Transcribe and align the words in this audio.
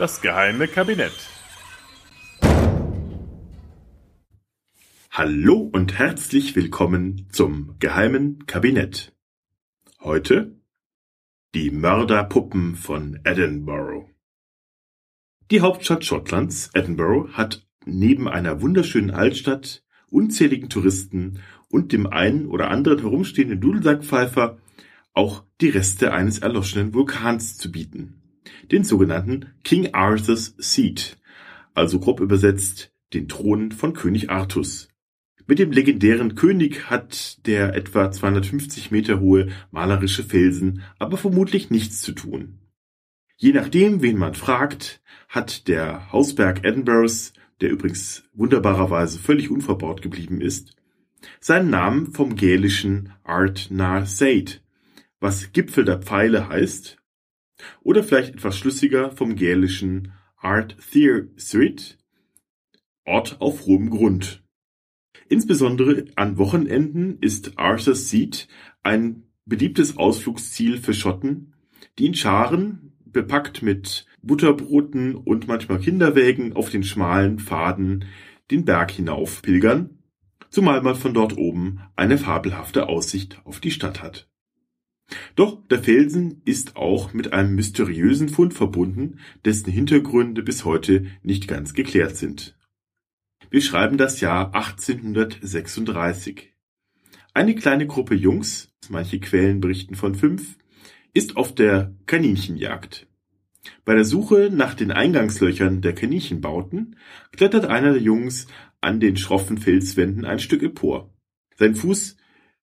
Das 0.00 0.22
geheime 0.22 0.66
Kabinett. 0.66 1.12
Hallo 5.10 5.58
und 5.70 5.98
herzlich 5.98 6.56
willkommen 6.56 7.26
zum 7.30 7.78
geheimen 7.80 8.46
Kabinett. 8.46 9.12
Heute 10.00 10.58
die 11.54 11.70
Mörderpuppen 11.70 12.76
von 12.76 13.20
Edinburgh. 13.24 14.08
Die 15.50 15.60
Hauptstadt 15.60 16.02
Schottlands, 16.06 16.70
Edinburgh, 16.72 17.34
hat 17.34 17.68
neben 17.84 18.26
einer 18.26 18.62
wunderschönen 18.62 19.10
Altstadt, 19.10 19.84
unzähligen 20.08 20.70
Touristen 20.70 21.42
und 21.68 21.92
dem 21.92 22.06
einen 22.06 22.46
oder 22.46 22.70
anderen 22.70 23.00
herumstehenden 23.00 23.60
Dudelsackpfeifer 23.60 24.56
auch 25.12 25.44
die 25.60 25.68
Reste 25.68 26.14
eines 26.14 26.38
erloschenen 26.38 26.94
Vulkans 26.94 27.58
zu 27.58 27.70
bieten, 27.70 28.19
den 28.70 28.84
sogenannten 28.84 29.46
King 29.64 29.94
Arthur's 29.94 30.54
Seat, 30.58 31.18
also 31.74 31.98
grob 31.98 32.20
übersetzt 32.20 32.92
den 33.12 33.28
Thron 33.28 33.72
von 33.72 33.92
König 33.92 34.30
Artus. 34.30 34.88
Mit 35.46 35.58
dem 35.58 35.72
legendären 35.72 36.36
König 36.36 36.90
hat 36.90 37.44
der 37.46 37.74
etwa 37.74 38.12
250 38.12 38.92
Meter 38.92 39.18
hohe 39.18 39.48
malerische 39.72 40.22
Felsen 40.22 40.82
aber 40.98 41.16
vermutlich 41.16 41.70
nichts 41.70 42.02
zu 42.02 42.12
tun. 42.12 42.60
Je 43.36 43.52
nachdem, 43.52 44.02
wen 44.02 44.16
man 44.16 44.34
fragt, 44.34 45.00
hat 45.28 45.66
der 45.66 46.12
Hausberg 46.12 46.64
Edinburghs, 46.64 47.32
der 47.60 47.70
übrigens 47.70 48.22
wunderbarerweise 48.32 49.18
völlig 49.18 49.50
unverbaut 49.50 50.02
geblieben 50.02 50.40
ist, 50.40 50.76
seinen 51.40 51.70
Namen 51.70 52.12
vom 52.12 52.36
gälischen 52.36 53.12
Art 53.24 53.68
na 53.70 54.04
Seid, 54.04 54.62
was 55.20 55.52
Gipfel 55.52 55.84
der 55.84 55.98
Pfeile 55.98 56.48
heißt, 56.48 56.99
oder 57.82 58.02
vielleicht 58.02 58.34
etwas 58.34 58.56
schlüssiger 58.56 59.10
vom 59.10 59.34
gälischen 59.34 60.12
Art 60.36 60.76
Thir 60.90 61.28
Threat, 61.36 61.98
Ort 63.04 63.40
auf 63.40 63.66
hohem 63.66 63.90
Grund. 63.90 64.42
Insbesondere 65.28 66.06
an 66.16 66.38
Wochenenden 66.38 67.18
ist 67.20 67.58
Arthur's 67.58 68.08
Seat 68.08 68.48
ein 68.82 69.24
beliebtes 69.46 69.96
Ausflugsziel 69.96 70.78
für 70.78 70.94
Schotten, 70.94 71.54
die 71.98 72.06
in 72.06 72.14
Scharen, 72.14 72.92
bepackt 73.04 73.62
mit 73.62 74.06
Butterbroten 74.22 75.14
und 75.16 75.48
manchmal 75.48 75.80
Kinderwägen 75.80 76.52
auf 76.52 76.70
den 76.70 76.84
schmalen 76.84 77.38
Pfaden 77.38 78.04
den 78.50 78.64
Berg 78.64 78.90
hinauf 78.90 79.42
pilgern, 79.42 79.98
zumal 80.50 80.82
man 80.82 80.94
von 80.94 81.14
dort 81.14 81.36
oben 81.36 81.80
eine 81.96 82.18
fabelhafte 82.18 82.88
Aussicht 82.88 83.40
auf 83.44 83.60
die 83.60 83.70
Stadt 83.70 84.02
hat. 84.02 84.28
Doch 85.34 85.66
der 85.68 85.82
Felsen 85.82 86.42
ist 86.44 86.76
auch 86.76 87.12
mit 87.12 87.32
einem 87.32 87.54
mysteriösen 87.54 88.28
Fund 88.28 88.54
verbunden, 88.54 89.18
dessen 89.44 89.70
Hintergründe 89.70 90.42
bis 90.42 90.64
heute 90.64 91.06
nicht 91.22 91.48
ganz 91.48 91.74
geklärt 91.74 92.16
sind. 92.16 92.56
Wir 93.50 93.62
schreiben 93.62 93.98
das 93.98 94.20
Jahr 94.20 94.54
1836. 94.54 96.52
Eine 97.34 97.54
kleine 97.54 97.86
Gruppe 97.86 98.14
Jungs, 98.14 98.72
manche 98.88 99.20
Quellen 99.20 99.60
berichten 99.60 99.94
von 99.94 100.14
fünf, 100.14 100.56
ist 101.12 101.36
auf 101.36 101.54
der 101.54 101.94
Kaninchenjagd. 102.06 103.08
Bei 103.84 103.94
der 103.94 104.04
Suche 104.04 104.50
nach 104.52 104.74
den 104.74 104.90
Eingangslöchern 104.90 105.80
der 105.80 105.94
Kaninchenbauten 105.94 106.96
klettert 107.32 107.66
einer 107.66 107.92
der 107.92 108.02
Jungs 108.02 108.46
an 108.80 109.00
den 109.00 109.16
schroffen 109.16 109.58
Felswänden 109.58 110.24
ein 110.24 110.38
Stück 110.38 110.62
empor. 110.62 111.12
Sein 111.56 111.74
Fuß 111.74 112.16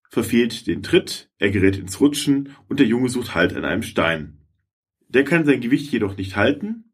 verfehlt 0.08 0.66
den 0.66 0.82
Tritt, 0.82 1.30
er 1.38 1.50
gerät 1.50 1.76
ins 1.76 2.00
Rutschen 2.00 2.50
und 2.68 2.80
der 2.80 2.86
Junge 2.86 3.08
sucht 3.08 3.34
Halt 3.34 3.54
an 3.54 3.64
einem 3.64 3.82
Stein. 3.82 4.38
Der 5.08 5.24
kann 5.24 5.44
sein 5.44 5.60
Gewicht 5.60 5.90
jedoch 5.92 6.16
nicht 6.16 6.36
halten, 6.36 6.92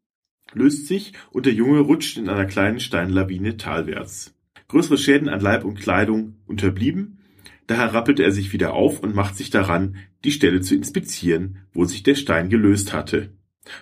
löst 0.53 0.87
sich 0.87 1.13
und 1.31 1.45
der 1.45 1.53
Junge 1.53 1.79
rutscht 1.79 2.17
in 2.17 2.29
einer 2.29 2.45
kleinen 2.45 2.79
Steinlawine 2.79 3.57
talwärts. 3.57 4.35
Größere 4.67 4.97
Schäden 4.97 5.29
an 5.29 5.41
Leib 5.41 5.63
und 5.63 5.79
Kleidung 5.79 6.35
unterblieben, 6.45 7.19
daher 7.67 7.93
rappelt 7.93 8.19
er 8.19 8.31
sich 8.31 8.53
wieder 8.53 8.73
auf 8.73 8.99
und 9.01 9.15
macht 9.15 9.37
sich 9.37 9.49
daran, 9.49 9.97
die 10.23 10.31
Stelle 10.31 10.61
zu 10.61 10.75
inspizieren, 10.75 11.59
wo 11.73 11.85
sich 11.85 12.03
der 12.03 12.15
Stein 12.15 12.49
gelöst 12.49 12.93
hatte. 12.93 13.33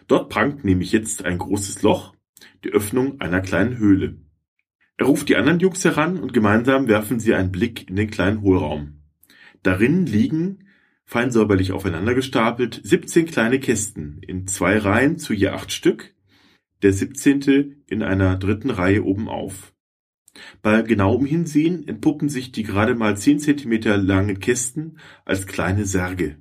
Dort 0.07 0.29
prangt 0.29 0.63
nämlich 0.63 0.91
jetzt 0.91 1.25
ein 1.25 1.37
großes 1.37 1.81
Loch, 1.81 2.15
die 2.63 2.69
Öffnung 2.69 3.19
einer 3.21 3.41
kleinen 3.41 3.77
Höhle. 3.77 4.17
Er 4.97 5.05
ruft 5.05 5.29
die 5.29 5.35
anderen 5.35 5.59
Jungs 5.59 5.83
heran 5.83 6.17
und 6.17 6.33
gemeinsam 6.33 6.87
werfen 6.87 7.19
sie 7.19 7.33
einen 7.33 7.51
Blick 7.51 7.89
in 7.89 7.95
den 7.95 8.09
kleinen 8.09 8.41
Hohlraum. 8.41 9.02
Darin 9.63 10.05
liegen, 10.05 10.67
fein 11.05 11.31
säuberlich 11.31 11.71
aufeinander 11.71 12.13
gestapelt, 12.13 12.81
17 12.83 13.25
kleine 13.25 13.59
Kästen 13.59 14.19
in 14.21 14.45
zwei 14.47 14.77
Reihen 14.77 15.17
zu 15.17 15.33
je 15.33 15.47
acht 15.47 15.71
Stück, 15.71 16.13
der 16.81 16.93
siebzehnte 16.93 17.77
in 17.87 18.03
einer 18.03 18.37
dritten 18.37 18.69
Reihe 18.69 19.03
oben 19.03 19.29
auf. 19.29 19.73
Bei 20.61 20.81
genauem 20.81 21.25
Hinsehen 21.25 21.87
entpuppen 21.87 22.27
sich 22.27 22.51
die 22.51 22.63
gerade 22.63 22.95
mal 22.95 23.15
zehn 23.17 23.39
Zentimeter 23.39 23.97
langen 23.97 24.39
Kästen 24.39 24.99
als 25.25 25.47
kleine 25.47 25.85
Särge. 25.85 26.37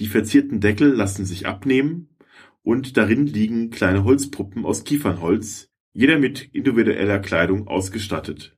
Die 0.00 0.06
verzierten 0.06 0.60
Deckel 0.60 0.88
lassen 0.88 1.24
sich 1.24 1.46
abnehmen 1.46 2.16
und 2.62 2.96
darin 2.96 3.26
liegen 3.26 3.70
kleine 3.70 4.04
Holzpuppen 4.04 4.64
aus 4.64 4.84
Kiefernholz, 4.84 5.70
jeder 5.92 6.18
mit 6.18 6.48
individueller 6.52 7.20
Kleidung 7.20 7.68
ausgestattet. 7.68 8.56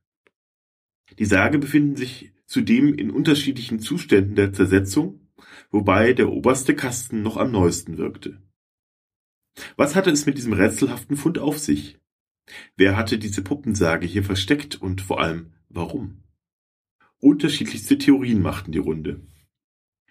Die 1.18 1.24
Särge 1.24 1.58
befinden 1.58 1.96
sich 1.96 2.32
zudem 2.46 2.94
in 2.94 3.10
unterschiedlichen 3.10 3.80
Zuständen 3.80 4.36
der 4.36 4.52
Zersetzung, 4.52 5.28
wobei 5.70 6.12
der 6.12 6.30
oberste 6.30 6.74
Kasten 6.74 7.22
noch 7.22 7.36
am 7.36 7.50
neuesten 7.50 7.98
wirkte. 7.98 8.40
Was 9.76 9.94
hatte 9.94 10.10
es 10.10 10.26
mit 10.26 10.38
diesem 10.38 10.52
rätselhaften 10.52 11.16
Fund 11.16 11.38
auf 11.38 11.58
sich? 11.58 11.98
Wer 12.76 12.96
hatte 12.96 13.18
diese 13.18 13.42
Puppensage 13.42 14.06
hier 14.06 14.22
versteckt 14.22 14.80
und 14.80 15.00
vor 15.00 15.20
allem 15.20 15.52
warum? 15.68 16.22
Unterschiedlichste 17.18 17.98
Theorien 17.98 18.40
machten 18.40 18.72
die 18.72 18.78
Runde. 18.78 19.26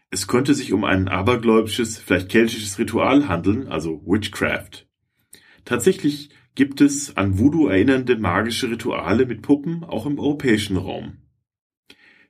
Es 0.10 0.28
könnte 0.28 0.54
sich 0.54 0.74
um 0.74 0.84
ein 0.84 1.08
abergläubisches, 1.08 2.00
vielleicht 2.00 2.30
keltisches 2.30 2.80
Ritual 2.80 3.28
handeln, 3.28 3.68
also 3.68 4.02
Witchcraft. 4.06 4.88
Tatsächlich 5.66 6.30
gibt 6.56 6.82
es 6.82 7.18
an 7.18 7.38
Voodoo 7.38 7.68
erinnernde 7.68 8.18
magische 8.18 8.70
Rituale 8.70 9.26
mit 9.26 9.42
Puppen 9.42 9.84
auch 9.84 10.06
im 10.06 10.20
europäischen 10.20 10.78
Raum. 10.78 11.25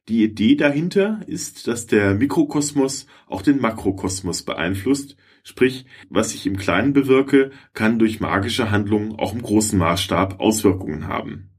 Die 0.07 0.23
Idee 0.23 0.55
dahinter 0.55 1.21
ist, 1.25 1.67
dass 1.67 1.87
der 1.87 2.13
Mikrokosmos 2.13 3.07
auch 3.25 3.41
den 3.41 3.59
Makrokosmos 3.59 4.43
beeinflusst, 4.43 5.17
sprich, 5.43 5.85
was 6.09 6.35
ich 6.35 6.45
im 6.45 6.57
Kleinen 6.57 6.93
bewirke, 6.93 7.51
kann 7.73 7.97
durch 7.97 8.19
magische 8.19 8.69
Handlungen 8.69 9.13
auch 9.13 9.33
im 9.33 9.41
großen 9.41 9.79
Maßstab 9.79 10.39
Auswirkungen 10.39 11.07
haben. 11.07 11.49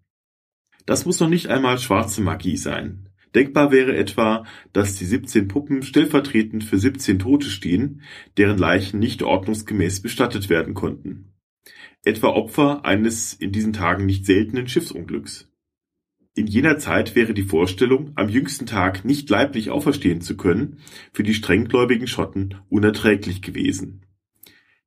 Das 0.87 1.07
muss 1.07 1.19
noch 1.19 1.29
nicht 1.29 1.49
einmal 1.49 1.79
schwarze 1.79 2.21
Magie 2.21 2.57
sein. 2.57 3.09
Denkbar 3.35 3.73
wäre 3.73 3.97
etwa, 3.97 4.45
dass 4.73 4.95
die 4.95 5.05
17 5.05 5.49
Puppen 5.49 5.83
stellvertretend 5.83 6.63
für 6.63 6.79
17 6.79 7.19
Tote 7.19 7.49
stehen, 7.51 8.03
deren 8.37 8.57
Leichen 8.57 9.01
nicht 9.01 9.25
ordnungsgemäß 9.25 10.01
bestattet 10.01 10.49
werden 10.49 10.75
konnten. 10.75 11.35
Etwa 12.05 12.29
Opfer 12.29 12.85
eines 12.85 13.35
in 13.35 13.51
diesen 13.51 13.73
Tagen 13.73 14.07
nicht 14.07 14.25
seltenen 14.25 14.69
Schiffsunglücks. 14.69 15.51
In 16.37 16.47
jener 16.47 16.77
Zeit 16.77 17.15
wäre 17.17 17.33
die 17.33 17.45
Vorstellung, 17.45 18.13
am 18.15 18.29
jüngsten 18.29 18.67
Tag 18.67 19.07
nicht 19.07 19.31
leiblich 19.31 19.71
auferstehen 19.71 20.21
zu 20.21 20.37
können, 20.37 20.81
für 21.15 21.23
die 21.23 21.33
strenggläubigen 21.33 22.07
Schotten 22.07 22.57
unerträglich 22.69 23.41
gewesen. 23.41 24.03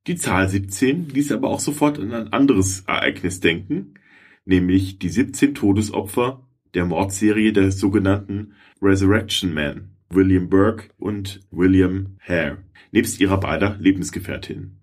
Die 0.05 0.15
Zahl 0.15 0.47
17 0.47 1.09
ließ 1.09 1.31
aber 1.31 1.49
auch 1.49 1.59
sofort 1.59 1.97
an 1.97 2.13
ein 2.13 2.33
anderes 2.33 2.81
Ereignis 2.81 3.39
denken, 3.39 3.95
nämlich 4.45 4.99
die 4.99 5.09
17 5.09 5.55
Todesopfer 5.55 6.47
der 6.75 6.85
Mordserie 6.85 7.51
der 7.51 7.71
sogenannten 7.71 8.53
Resurrection 8.79 9.51
Men, 9.51 9.95
William 10.11 10.49
Burke 10.49 10.91
und 10.99 11.41
William 11.49 12.17
Hare, 12.19 12.59
nebst 12.91 13.19
ihrer 13.19 13.39
beider 13.39 13.75
Lebensgefährtin. 13.79 14.81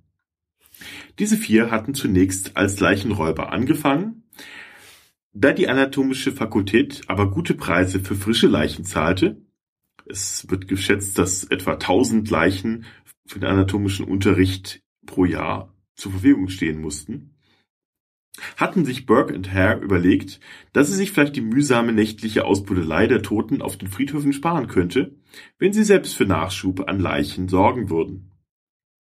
Diese 1.20 1.36
vier 1.36 1.70
hatten 1.70 1.94
zunächst 1.94 2.56
als 2.56 2.80
Leichenräuber 2.80 3.52
angefangen, 3.52 4.24
da 5.38 5.52
die 5.52 5.68
anatomische 5.68 6.32
Fakultät 6.32 7.02
aber 7.08 7.30
gute 7.30 7.52
Preise 7.52 8.00
für 8.00 8.14
frische 8.14 8.46
Leichen 8.46 8.84
zahlte 8.84 9.42
(es 10.06 10.48
wird 10.48 10.66
geschätzt, 10.66 11.18
dass 11.18 11.44
etwa 11.44 11.72
1000 11.72 12.30
Leichen 12.30 12.86
für 13.26 13.40
den 13.40 13.50
anatomischen 13.50 14.06
Unterricht 14.06 14.80
pro 15.04 15.24
Jahr 15.26 15.74
zur 15.94 16.12
Verfügung 16.12 16.48
stehen 16.48 16.80
mussten), 16.80 17.34
hatten 18.56 18.86
sich 18.86 19.04
Burke 19.04 19.34
und 19.34 19.52
Hare 19.52 19.80
überlegt, 19.80 20.40
dass 20.72 20.88
sie 20.88 20.94
sich 20.94 21.10
vielleicht 21.10 21.36
die 21.36 21.42
mühsame 21.42 21.92
nächtliche 21.92 22.46
Ausbuddelei 22.46 23.06
der 23.06 23.22
Toten 23.22 23.60
auf 23.60 23.76
den 23.76 23.88
Friedhöfen 23.88 24.32
sparen 24.32 24.68
könnte, 24.68 25.16
wenn 25.58 25.72
sie 25.74 25.84
selbst 25.84 26.16
für 26.16 26.24
Nachschub 26.24 26.88
an 26.88 26.98
Leichen 26.98 27.48
sorgen 27.48 27.90
würden 27.90 28.35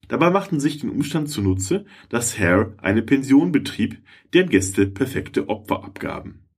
Dabei 0.09 0.31
machten 0.31 0.59
sich 0.59 0.79
den 0.79 0.89
Umstand 0.89 1.29
zunutze, 1.29 1.85
dass 2.09 2.37
Hare 2.37 2.73
eine 2.77 3.01
Pension 3.01 3.53
betrieb, 3.53 4.01
deren 4.33 4.49
Gäste 4.49 4.87
perfekte 4.87 5.47
Opfer 5.47 5.83
abgaben. 5.85 6.49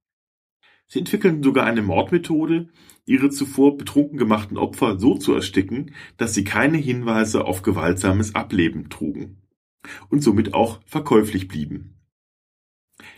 Sie 0.87 0.99
entwickelten 0.99 1.43
sogar 1.43 1.65
eine 1.65 1.81
Mordmethode, 1.81 2.69
ihre 3.05 3.29
zuvor 3.29 3.77
betrunken 3.77 4.17
gemachten 4.17 4.57
Opfer 4.57 4.99
so 4.99 5.15
zu 5.17 5.33
ersticken, 5.33 5.93
dass 6.17 6.33
sie 6.33 6.43
keine 6.43 6.77
Hinweise 6.77 7.45
auf 7.45 7.61
gewaltsames 7.61 8.33
Ableben 8.35 8.89
trugen. 8.89 9.37
und 10.09 10.21
somit 10.21 10.53
auch 10.53 10.79
verkäuflich 10.85 11.47
blieben. 11.47 11.97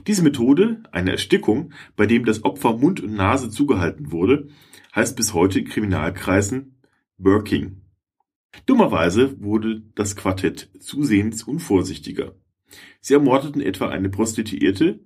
Diese 0.07 0.23
Methode, 0.23 0.83
eine 0.91 1.11
Erstickung, 1.11 1.73
bei 1.97 2.05
dem 2.05 2.23
das 2.23 2.45
Opfer 2.45 2.77
Mund 2.77 3.01
und 3.01 3.13
Nase 3.13 3.49
zugehalten 3.49 4.11
wurde, 4.13 4.47
heißt 4.95 5.17
bis 5.17 5.33
heute 5.33 5.59
in 5.59 5.65
Kriminalkreisen 5.65 6.81
Working. 7.17 7.82
Dummerweise 8.65 9.41
wurde 9.41 9.83
das 9.95 10.15
Quartett 10.15 10.69
zusehends 10.79 11.43
unvorsichtiger. 11.43 12.35
Sie 13.01 13.13
ermordeten 13.13 13.61
etwa 13.61 13.89
eine 13.89 14.09
Prostituierte, 14.09 15.01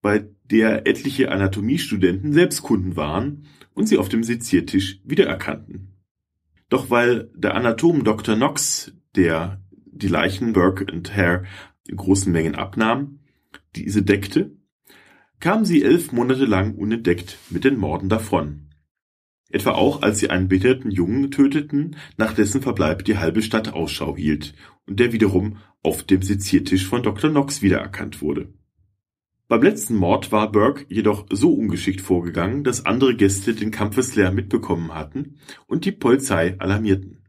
bei 0.00 0.28
der 0.44 0.86
etliche 0.86 1.30
Anatomiestudenten 1.30 2.32
selbst 2.32 2.62
Kunden 2.62 2.96
waren 2.96 3.46
und 3.74 3.88
sie 3.88 3.98
auf 3.98 4.08
dem 4.08 4.22
Seziertisch 4.22 5.00
wiedererkannten. 5.04 5.94
Doch 6.68 6.90
weil 6.90 7.30
der 7.34 7.54
Anatom 7.54 8.04
Dr. 8.04 8.36
Knox, 8.36 8.92
der 9.16 9.62
die 9.70 10.08
Leichen 10.08 10.52
Burke 10.52 10.92
und 10.92 11.14
Hare 11.16 11.44
in 11.86 11.96
großen 11.96 12.30
Mengen 12.30 12.54
abnahm, 12.54 13.20
diese 13.74 14.02
deckte, 14.02 14.56
kamen 15.40 15.64
sie 15.64 15.82
elf 15.82 16.12
Monate 16.12 16.44
lang 16.44 16.74
unentdeckt 16.74 17.38
mit 17.50 17.64
den 17.64 17.78
Morden 17.78 18.08
davon. 18.08 18.67
Etwa 19.50 19.72
auch, 19.72 20.02
als 20.02 20.18
sie 20.18 20.30
einen 20.30 20.48
behinderten 20.48 20.90
Jungen 20.90 21.30
töteten, 21.30 21.96
nach 22.16 22.34
dessen 22.34 22.60
Verbleib 22.60 23.04
die 23.04 23.16
halbe 23.16 23.42
Stadt 23.42 23.72
Ausschau 23.72 24.16
hielt 24.16 24.54
und 24.86 25.00
der 25.00 25.12
wiederum 25.12 25.56
auf 25.82 26.02
dem 26.02 26.22
Seziertisch 26.22 26.86
von 26.86 27.02
Dr. 27.02 27.30
Knox 27.30 27.62
wiedererkannt 27.62 28.20
wurde. 28.20 28.52
Beim 29.48 29.62
letzten 29.62 29.96
Mord 29.96 30.30
war 30.30 30.52
Burke 30.52 30.84
jedoch 30.90 31.26
so 31.30 31.54
ungeschickt 31.54 32.02
vorgegangen, 32.02 32.64
dass 32.64 32.84
andere 32.84 33.16
Gäste 33.16 33.54
den 33.54 33.70
Kampfeslärm 33.70 34.34
mitbekommen 34.34 34.94
hatten 34.94 35.36
und 35.66 35.86
die 35.86 35.92
Polizei 35.92 36.56
alarmierten. 36.58 37.24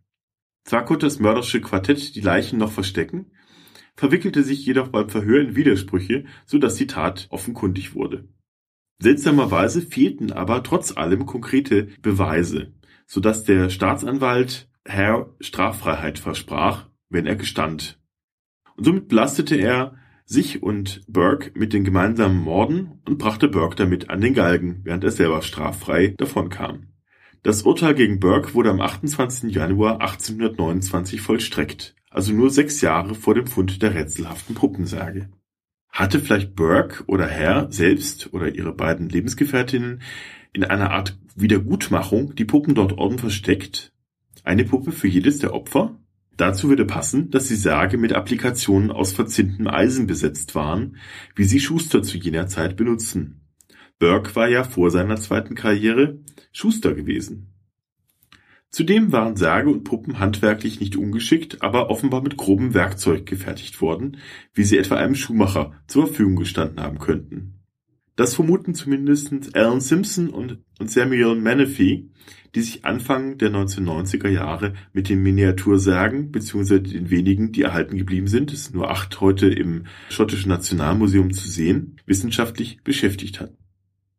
Zwar 0.66 0.84
konnte 0.84 1.06
das 1.06 1.20
mörderische 1.20 1.62
Quartett 1.62 2.16
die 2.16 2.22
Leichen 2.22 2.60
noch 2.60 2.74
verstecken, 2.74 3.32
verwickelte 3.96 4.44
sich 4.44 4.66
jedoch 4.66 4.90
beim 4.90 5.10
Verhör 5.10 5.40
in 5.40 5.56
Widersprüche, 5.56 6.26
so 6.46 6.58
dass 6.58 6.76
die 6.76 6.88
Tat 6.88 7.28
offenkundig 7.30 7.96
wurde. 7.96 8.28
Seltsamerweise 9.02 9.82
fehlten 9.82 10.32
aber 10.32 10.62
trotz 10.64 10.96
allem 10.96 11.26
konkrete 11.26 11.88
Beweise, 12.02 12.74
so 13.06 13.22
dass 13.22 13.44
der 13.44 13.70
Staatsanwalt 13.70 14.70
Herr 14.86 15.34
Straffreiheit 15.40 16.20
versprach, 16.20 16.88
wenn 17.10 17.26
er 17.26 17.36
gestand. 17.36 18.00
Und 18.76 18.86
somit 18.86 19.08
belastete 19.08 19.56
er 19.56 19.96
sich 20.26 20.62
und 20.62 21.02
Burke 21.08 21.52
mit 21.56 21.74
den 21.74 21.84
gemeinsamen 21.84 22.38
Morden 22.38 23.02
und 23.08 23.18
brachte 23.18 23.48
Burke 23.48 23.76
damit 23.76 24.10
an 24.10 24.22
den 24.22 24.34
Galgen, 24.34 24.82
während 24.84 25.04
er 25.04 25.12
selber 25.12 25.42
straffrei 25.42 26.14
davonkam. 26.18 26.90
Das 27.42 27.64
Urteil 27.64 27.96
gegen 27.96 28.20
Burke 28.20 28.54
wurde 28.54 28.70
am 28.70 28.82
28. 28.82 29.56
Januar 29.56 30.02
1829 30.02 31.22
vollstreckt, 31.22 31.96
also 32.10 32.34
nur 32.34 32.50
sechs 32.50 32.82
Jahre 32.82 33.16
vor 33.16 33.34
dem 33.34 33.48
Fund 33.48 33.82
der 33.82 33.96
rätselhaften 33.96 34.56
Puppensärge. 34.56 35.30
Hatte 35.90 36.20
vielleicht 36.20 36.56
Burke 36.56 37.04
oder 37.08 37.28
Herr 37.28 37.72
selbst 37.72 38.34
oder 38.34 38.54
ihre 38.54 38.74
beiden 38.74 39.10
Lebensgefährtinnen 39.10 40.02
in 40.54 40.64
einer 40.64 40.92
Art 40.92 41.18
Wiedergutmachung 41.36 42.36
die 42.36 42.46
Puppen 42.46 42.76
dort 42.76 42.98
oben 42.98 43.18
versteckt? 43.18 43.92
Eine 44.44 44.66
Puppe 44.66 44.92
für 44.92 45.08
jedes 45.08 45.40
der 45.40 45.54
Opfer? 45.54 46.00
Dazu 46.38 46.70
würde 46.70 46.86
passen, 46.86 47.32
dass 47.32 47.50
die 47.50 47.56
Särge 47.56 47.98
mit 47.98 48.14
Applikationen 48.14 48.92
aus 48.92 49.12
verzinntem 49.12 49.68
Eisen 49.68 50.08
besetzt 50.08 50.56
waren, 50.56 50.96
wie 51.36 51.44
sie 51.44 51.60
Schuster 51.60 52.02
zu 52.02 52.18
jener 52.18 52.48
Zeit 52.48 52.78
benutzen. 52.78 53.42
Burke 54.00 54.34
war 54.38 54.48
ja 54.48 54.64
vor 54.64 54.92
seiner 54.92 55.18
zweiten 55.18 55.56
Karriere 55.56 56.20
Schuster 56.54 56.94
gewesen. 56.94 57.54
Zudem 58.70 59.12
waren 59.12 59.36
Särge 59.36 59.72
und 59.72 59.84
Puppen 59.84 60.20
handwerklich 60.20 60.80
nicht 60.80 60.96
ungeschickt, 60.96 61.62
aber 61.62 61.90
offenbar 61.90 62.22
mit 62.22 62.38
grobem 62.38 62.74
Werkzeug 62.76 63.26
gefertigt 63.26 63.82
worden, 63.82 64.18
wie 64.54 64.64
sie 64.64 64.78
etwa 64.78 64.96
einem 64.96 65.16
Schuhmacher 65.16 65.74
zur 65.88 66.08
Verfügung 66.08 66.36
gestanden 66.36 66.80
haben 66.80 67.00
könnten. 67.00 67.56
Das 68.16 68.36
vermuten 68.36 68.76
zumindest 68.76 69.56
Alan 69.56 69.80
Simpson 69.80 70.30
und, 70.30 70.60
Samuel 70.84 71.36
Menefee, 71.36 72.10
die 72.54 72.62
sich 72.62 72.86
Anfang 72.86 73.38
der 73.38 73.50
1990er 73.50 74.28
Jahre 74.28 74.74
mit 74.92 75.10
den 75.10 75.24
Miniatursärgen 75.24 76.32
bzw. 76.32 76.80
den 76.80 77.10
wenigen, 77.10 77.52
die 77.52 77.62
erhalten 77.62 77.98
geblieben 77.98 78.28
sind, 78.28 78.52
es 78.52 78.66
sind 78.66 78.76
nur 78.76 78.92
acht 78.92 79.22
heute 79.22 79.48
im 79.48 79.86
schottischen 80.10 80.50
Nationalmuseum 80.50 81.34
zu 81.34 81.48
sehen, 81.48 81.96
wissenschaftlich 82.06 82.84
beschäftigt 82.84 83.40
hat. 83.40 83.54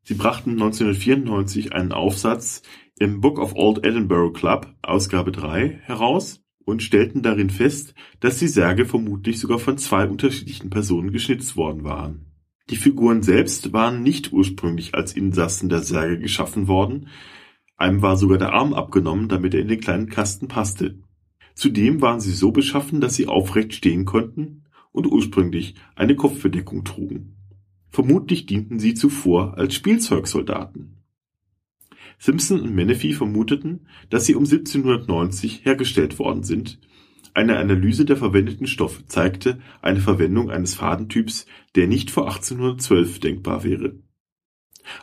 Sie 0.03 0.15
brachten 0.15 0.53
1994 0.53 1.73
einen 1.75 1.93
Aufsatz 1.93 2.63
im 3.01 3.23
Book 3.23 3.39
of 3.39 3.55
Old 3.57 3.85
Edinburgh 3.85 4.39
Club, 4.39 4.75
Ausgabe 4.83 5.33
3, 5.33 5.81
heraus 5.85 6.45
und 6.67 6.83
stellten 6.83 7.23
darin 7.23 7.49
fest, 7.49 7.95
dass 8.21 8.39
die 8.39 8.47
Särge 8.47 8.85
vermutlich 8.85 9.41
sogar 9.41 9.59
von 9.59 9.79
zwei 9.79 10.07
unterschiedlichen 10.07 10.69
Personen 10.69 11.11
geschnitzt 11.11 11.57
worden 11.57 11.83
waren. 11.83 12.27
Die 12.69 12.77
Figuren 12.77 13.23
selbst 13.23 13.73
waren 13.73 14.03
nicht 14.03 14.35
ursprünglich 14.35 14.95
als 14.95 15.15
Insassen 15.15 15.71
der 15.71 15.83
Särge 15.83 16.19
geschaffen 16.19 16.69
worden, 16.69 17.09
einem 17.79 18.03
war 18.03 18.19
sogar 18.19 18.37
der 18.37 18.53
Arm 18.53 18.75
abgenommen, 18.75 19.31
damit 19.31 19.55
er 19.55 19.61
in 19.61 19.69
den 19.69 19.81
kleinen 19.81 20.11
Kasten 20.11 20.49
passte. 20.49 20.99
Zudem 21.55 22.03
waren 22.03 22.21
sie 22.21 22.33
so 22.33 22.53
beschaffen, 22.53 23.01
dass 23.01 23.15
sie 23.15 23.27
aufrecht 23.27 23.73
stehen 23.73 24.05
konnten 24.05 24.65
und 24.93 25.07
ursprünglich 25.07 25.75
eine 25.97 26.17
Kopfbedeckung 26.17 26.85
trugen. 26.85 27.37
Vermutlich 27.89 28.45
dienten 28.45 28.79
sie 28.79 28.93
zuvor 28.93 29.57
als 29.57 29.75
Spielzeugsoldaten. 29.75 31.00
Simpson 32.23 32.61
und 32.61 32.75
Menefee 32.75 33.15
vermuteten, 33.15 33.87
dass 34.11 34.27
sie 34.27 34.35
um 34.35 34.45
1790 34.45 35.65
hergestellt 35.65 36.19
worden 36.19 36.43
sind. 36.43 36.79
Eine 37.33 37.57
Analyse 37.57 38.05
der 38.05 38.19
verwendeten 38.19 38.67
Stoffe 38.67 39.07
zeigte 39.07 39.59
eine 39.81 40.01
Verwendung 40.01 40.51
eines 40.51 40.75
Fadentyps, 40.75 41.47
der 41.77 41.87
nicht 41.87 42.11
vor 42.11 42.27
1812 42.27 43.21
denkbar 43.21 43.65
wäre. 43.65 43.95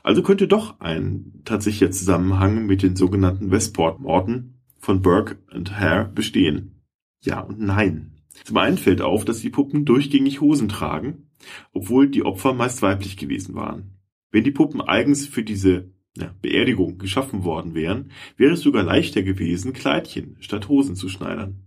Also 0.03 0.21
könnte 0.21 0.47
doch 0.47 0.79
ein 0.79 1.41
tatsächlicher 1.43 1.89
Zusammenhang 1.89 2.67
mit 2.67 2.83
den 2.83 2.95
sogenannten 2.95 3.49
Westport-Morden 3.49 4.61
von 4.77 5.01
Burke 5.01 5.39
und 5.51 5.79
Hare 5.79 6.11
bestehen. 6.13 6.83
Ja 7.21 7.39
und 7.39 7.59
nein. 7.59 8.11
Zum 8.43 8.57
einen 8.57 8.77
fällt 8.77 9.01
auf, 9.01 9.25
dass 9.25 9.39
die 9.39 9.49
Puppen 9.49 9.85
durchgängig 9.85 10.39
Hosen 10.39 10.69
tragen, 10.69 11.31
obwohl 11.73 12.09
die 12.09 12.23
Opfer 12.23 12.53
meist 12.53 12.83
weiblich 12.83 13.17
gewesen 13.17 13.55
waren. 13.55 13.97
Wenn 14.29 14.43
die 14.43 14.51
Puppen 14.51 14.81
eigens 14.81 15.25
für 15.25 15.41
diese 15.41 15.96
Beerdigung 16.41 16.97
geschaffen 16.97 17.43
worden 17.43 17.73
wären, 17.73 18.11
wäre 18.37 18.53
es 18.53 18.61
sogar 18.61 18.83
leichter 18.83 19.23
gewesen, 19.23 19.73
Kleidchen 19.73 20.37
statt 20.39 20.67
Hosen 20.69 20.95
zu 20.95 21.09
schneidern. 21.09 21.63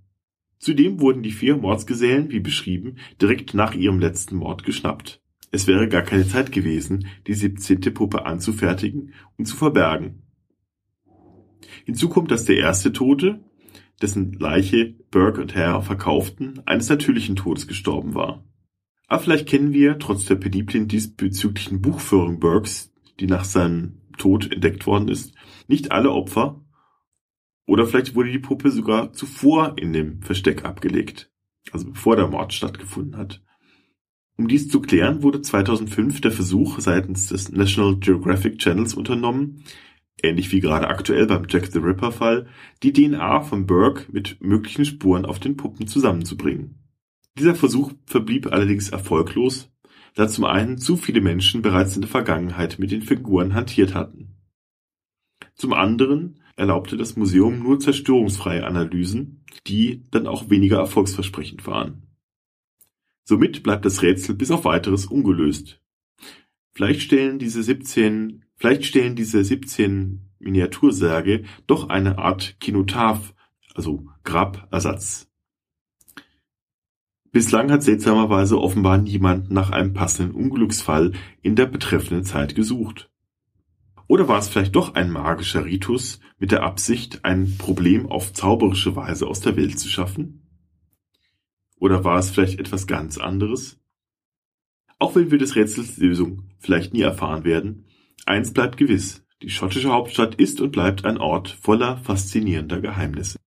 Zudem 0.58 1.00
wurden 1.00 1.22
die 1.22 1.32
vier 1.32 1.56
Mordsgesellen, 1.56 2.30
wie 2.30 2.40
beschrieben, 2.40 2.96
direkt 3.20 3.54
nach 3.54 3.74
ihrem 3.74 3.98
letzten 3.98 4.36
Mord 4.36 4.62
geschnappt. 4.64 5.22
Es 5.50 5.66
wäre 5.66 5.88
gar 5.88 6.02
keine 6.02 6.28
Zeit 6.28 6.52
gewesen, 6.52 7.06
die 7.26 7.34
siebzehnte 7.34 7.90
Puppe 7.90 8.26
anzufertigen 8.26 9.14
und 9.38 9.46
zu 9.46 9.56
verbergen. 9.56 10.22
Hinzu 11.84 12.08
kommt, 12.08 12.30
dass 12.30 12.44
der 12.44 12.58
erste 12.58 12.92
Tote, 12.92 13.40
dessen 14.02 14.32
Leiche 14.34 14.94
Burke 15.10 15.40
und 15.40 15.56
Hare 15.56 15.82
verkauften, 15.82 16.60
eines 16.66 16.88
natürlichen 16.88 17.36
Todes 17.36 17.66
gestorben 17.66 18.14
war. 18.14 18.44
Aber 19.08 19.22
vielleicht 19.22 19.48
kennen 19.48 19.72
wir, 19.72 19.98
trotz 19.98 20.26
der 20.26 20.36
peniblen 20.36 20.88
diesbezüglichen 20.88 21.80
Buchführung 21.80 22.38
Burkes, 22.38 22.92
die 23.18 23.26
nach 23.26 23.44
seinem 23.44 23.99
Tod 24.20 24.52
entdeckt 24.52 24.86
worden 24.86 25.08
ist, 25.08 25.34
nicht 25.66 25.92
alle 25.92 26.12
Opfer. 26.12 26.64
Oder 27.66 27.86
vielleicht 27.86 28.14
wurde 28.14 28.30
die 28.30 28.38
Puppe 28.38 28.70
sogar 28.70 29.12
zuvor 29.12 29.74
in 29.76 29.92
dem 29.92 30.22
Versteck 30.22 30.64
abgelegt, 30.64 31.30
also 31.72 31.90
bevor 31.90 32.16
der 32.16 32.28
Mord 32.28 32.52
stattgefunden 32.52 33.16
hat. 33.16 33.42
Um 34.36 34.48
dies 34.48 34.68
zu 34.68 34.80
klären, 34.80 35.22
wurde 35.22 35.42
2005 35.42 36.20
der 36.22 36.32
Versuch 36.32 36.80
seitens 36.80 37.26
des 37.26 37.52
National 37.52 37.96
Geographic 37.96 38.58
Channels 38.58 38.94
unternommen, 38.94 39.64
ähnlich 40.22 40.50
wie 40.50 40.60
gerade 40.60 40.88
aktuell 40.88 41.26
beim 41.26 41.44
Jack 41.48 41.66
the 41.66 41.78
Ripper 41.78 42.10
Fall, 42.10 42.46
die 42.82 42.92
DNA 42.92 43.42
von 43.42 43.66
Burke 43.66 44.10
mit 44.10 44.40
möglichen 44.40 44.84
Spuren 44.84 45.26
auf 45.26 45.40
den 45.40 45.56
Puppen 45.56 45.86
zusammenzubringen. 45.86 46.78
Dieser 47.38 47.54
Versuch 47.54 47.92
verblieb 48.06 48.52
allerdings 48.52 48.88
erfolglos, 48.88 49.70
da 50.14 50.28
zum 50.28 50.44
einen 50.44 50.78
zu 50.78 50.96
viele 50.96 51.20
Menschen 51.20 51.62
bereits 51.62 51.94
in 51.94 52.02
der 52.02 52.10
Vergangenheit 52.10 52.78
mit 52.78 52.90
den 52.90 53.02
Figuren 53.02 53.54
hantiert 53.54 53.94
hatten. 53.94 54.36
Zum 55.54 55.72
anderen 55.72 56.40
erlaubte 56.56 56.96
das 56.96 57.16
Museum 57.16 57.62
nur 57.62 57.80
zerstörungsfreie 57.80 58.66
Analysen, 58.66 59.44
die 59.66 60.06
dann 60.10 60.26
auch 60.26 60.50
weniger 60.50 60.78
erfolgsversprechend 60.78 61.66
waren. 61.66 62.06
Somit 63.24 63.62
bleibt 63.62 63.84
das 63.84 64.02
Rätsel 64.02 64.34
bis 64.34 64.50
auf 64.50 64.64
weiteres 64.64 65.06
ungelöst. 65.06 65.80
Vielleicht 66.72 67.02
stellen 67.02 67.38
diese 67.38 67.62
17, 67.62 68.44
vielleicht 68.56 68.84
stellen 68.84 69.16
diese 69.16 69.44
17 69.44 70.30
Miniatursärge 70.38 71.44
doch 71.66 71.88
eine 71.88 72.18
Art 72.18 72.56
Kinotaph, 72.60 73.34
also 73.74 74.06
Grabersatz 74.24 75.29
Bislang 77.32 77.70
hat 77.70 77.84
seltsamerweise 77.84 78.58
offenbar 78.58 78.98
niemand 78.98 79.52
nach 79.52 79.70
einem 79.70 79.94
passenden 79.94 80.34
Unglücksfall 80.34 81.12
in 81.42 81.54
der 81.54 81.66
betreffenden 81.66 82.24
Zeit 82.24 82.56
gesucht. 82.56 83.08
Oder 84.08 84.26
war 84.26 84.40
es 84.40 84.48
vielleicht 84.48 84.74
doch 84.74 84.94
ein 84.94 85.12
magischer 85.12 85.64
Ritus 85.64 86.18
mit 86.38 86.50
der 86.50 86.64
Absicht, 86.64 87.24
ein 87.24 87.56
Problem 87.56 88.06
auf 88.06 88.32
zauberische 88.32 88.96
Weise 88.96 89.28
aus 89.28 89.40
der 89.40 89.54
Welt 89.56 89.78
zu 89.78 89.88
schaffen? 89.88 90.42
Oder 91.76 92.02
war 92.02 92.18
es 92.18 92.30
vielleicht 92.30 92.58
etwas 92.58 92.88
ganz 92.88 93.18
anderes? 93.18 93.78
Auch 94.98 95.14
wenn 95.14 95.30
wir 95.30 95.38
des 95.38 95.54
Rätsels 95.54 95.98
Lösung 95.98 96.50
vielleicht 96.58 96.92
nie 96.92 97.02
erfahren 97.02 97.44
werden, 97.44 97.86
eins 98.26 98.52
bleibt 98.52 98.76
gewiss, 98.76 99.24
die 99.40 99.50
schottische 99.50 99.90
Hauptstadt 99.90 100.34
ist 100.34 100.60
und 100.60 100.72
bleibt 100.72 101.04
ein 101.04 101.16
Ort 101.16 101.48
voller 101.48 101.96
faszinierender 101.98 102.80
Geheimnisse. 102.80 103.38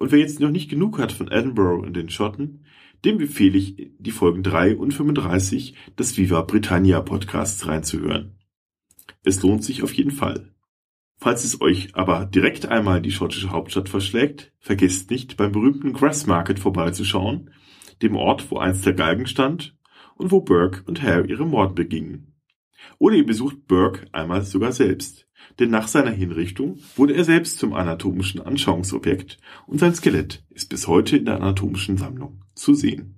Und 0.00 0.12
wer 0.12 0.18
jetzt 0.18 0.40
noch 0.40 0.50
nicht 0.50 0.70
genug 0.70 0.98
hat 0.98 1.12
von 1.12 1.30
Edinburgh 1.30 1.86
und 1.86 1.94
den 1.94 2.08
Schotten, 2.08 2.64
dem 3.04 3.18
befehle 3.18 3.58
ich, 3.58 3.92
die 3.98 4.10
Folgen 4.10 4.42
3 4.42 4.76
und 4.76 4.94
35 4.94 5.74
des 5.98 6.16
Viva 6.16 6.40
Britannia 6.40 7.02
Podcasts 7.02 7.66
reinzuhören. 7.66 8.38
Es 9.24 9.42
lohnt 9.42 9.62
sich 9.62 9.82
auf 9.82 9.92
jeden 9.92 10.10
Fall. 10.10 10.54
Falls 11.18 11.44
es 11.44 11.60
euch 11.60 11.94
aber 11.94 12.24
direkt 12.24 12.64
einmal 12.64 13.02
die 13.02 13.10
schottische 13.10 13.50
Hauptstadt 13.50 13.90
verschlägt, 13.90 14.54
vergesst 14.58 15.10
nicht, 15.10 15.36
beim 15.36 15.52
berühmten 15.52 15.92
Grassmarket 15.92 16.58
vorbeizuschauen, 16.58 17.50
dem 18.00 18.16
Ort, 18.16 18.50
wo 18.50 18.56
einst 18.56 18.86
der 18.86 18.94
Galgen 18.94 19.26
stand 19.26 19.76
und 20.16 20.32
wo 20.32 20.40
Burke 20.40 20.82
und 20.86 21.02
Hare 21.02 21.26
ihre 21.26 21.44
Mord 21.44 21.74
begingen. 21.74 22.29
Oder 22.98 23.16
ihr 23.16 23.26
besucht 23.26 23.66
Burke 23.66 24.06
einmal 24.12 24.42
sogar 24.42 24.72
selbst, 24.72 25.28
denn 25.58 25.70
nach 25.70 25.88
seiner 25.88 26.10
Hinrichtung 26.10 26.78
wurde 26.96 27.14
er 27.14 27.24
selbst 27.24 27.58
zum 27.58 27.72
anatomischen 27.72 28.40
Anschauungsobjekt 28.40 29.38
und 29.66 29.78
sein 29.78 29.94
Skelett 29.94 30.44
ist 30.50 30.68
bis 30.68 30.86
heute 30.86 31.16
in 31.16 31.24
der 31.24 31.36
anatomischen 31.36 31.96
Sammlung 31.96 32.44
zu 32.54 32.74
sehen. 32.74 33.16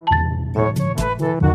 Musik 0.00 1.47